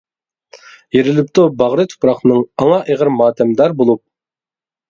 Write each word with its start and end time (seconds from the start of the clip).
يېرىلىپتۇ 0.97 1.43
باغرى 1.59 1.85
تۇپراقنىڭ، 1.91 2.41
ئاڭا 2.63 2.81
ئېغىر 2.87 3.15
ماتەمدار 3.19 3.77
بولۇپ. 3.83 4.03